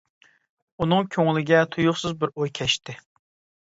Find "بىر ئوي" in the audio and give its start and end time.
2.25-2.57